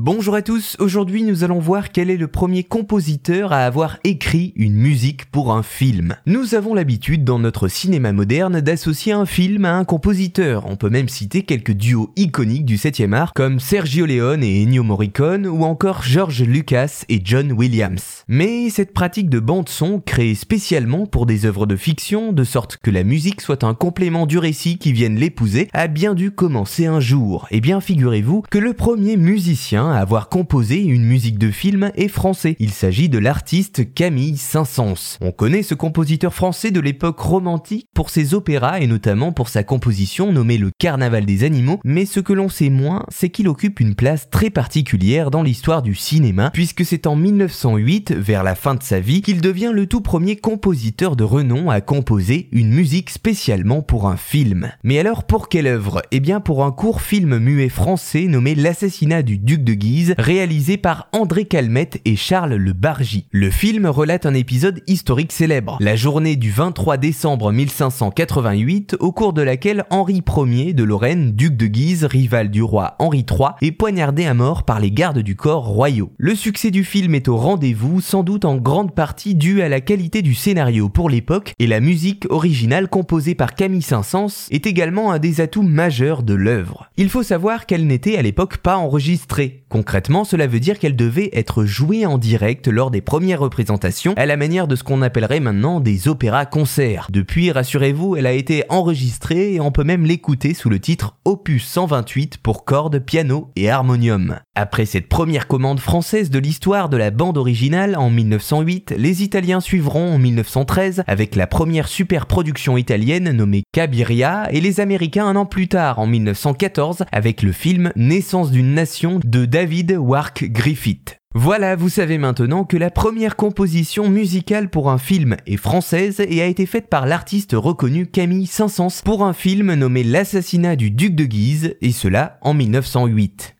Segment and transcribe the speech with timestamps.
[0.00, 4.52] Bonjour à tous, aujourd'hui nous allons voir quel est le premier compositeur à avoir écrit
[4.54, 6.14] une musique pour un film.
[6.24, 10.88] Nous avons l'habitude dans notre cinéma moderne d'associer un film à un compositeur, on peut
[10.88, 15.64] même citer quelques duos iconiques du 7 art comme Sergio Leone et Ennio Morricone ou
[15.64, 18.22] encore George Lucas et John Williams.
[18.28, 22.76] Mais cette pratique de bande son créée spécialement pour des œuvres de fiction de sorte
[22.76, 26.86] que la musique soit un complément du récit qui vienne l'épouser a bien dû commencer
[26.86, 27.48] un jour.
[27.50, 31.90] Et eh bien figurez-vous que le premier musicien à avoir composé une musique de film
[31.94, 32.56] est français.
[32.58, 35.18] Il s'agit de l'artiste Camille Saint-Saëns.
[35.20, 39.62] On connaît ce compositeur français de l'époque romantique pour ses opéras et notamment pour sa
[39.62, 43.80] composition nommée Le Carnaval des animaux, mais ce que l'on sait moins, c'est qu'il occupe
[43.80, 48.74] une place très particulière dans l'histoire du cinéma, puisque c'est en 1908, vers la fin
[48.74, 53.10] de sa vie, qu'il devient le tout premier compositeur de renom à composer une musique
[53.10, 54.70] spécialement pour un film.
[54.82, 56.02] Mais alors pour quelle œuvre?
[56.10, 60.76] Eh bien pour un court film muet français nommé L'assassinat du duc de Guise, réalisé
[60.76, 63.26] par André Calmette et Charles Le Bargy.
[63.30, 69.32] Le film relate un épisode historique célèbre, la journée du 23 décembre 1588, au cours
[69.32, 73.72] de laquelle Henri Ier de Lorraine, duc de Guise, rival du roi Henri III, est
[73.72, 76.12] poignardé à mort par les gardes du corps royaux.
[76.18, 79.80] Le succès du film est au rendez-vous, sans doute en grande partie dû à la
[79.80, 85.12] qualité du scénario pour l'époque, et la musique originale composée par Camille Saint-Saëns est également
[85.12, 86.90] un des atouts majeurs de l'œuvre.
[86.96, 91.30] Il faut savoir qu'elle n'était à l'époque pas enregistrée, Concrètement, cela veut dire qu'elle devait
[91.32, 95.40] être jouée en direct lors des premières représentations, à la manière de ce qu'on appellerait
[95.40, 97.08] maintenant des opéras-concerts.
[97.10, 101.66] Depuis, rassurez-vous, elle a été enregistrée et on peut même l'écouter sous le titre Opus
[101.66, 104.38] 128 pour cordes, piano et harmonium.
[104.60, 109.60] Après cette première commande française de l'histoire de la bande originale en 1908, les Italiens
[109.60, 115.36] suivront en 1913 avec la première super production italienne nommée Cabiria et les Américains un
[115.36, 121.20] an plus tard en 1914 avec le film Naissance d'une nation de David Wark Griffith.
[121.36, 126.42] Voilà, vous savez maintenant que la première composition musicale pour un film est française et
[126.42, 131.14] a été faite par l'artiste reconnu Camille Saint-Saëns pour un film nommé L'assassinat du duc
[131.14, 133.54] de Guise, et cela en 1908.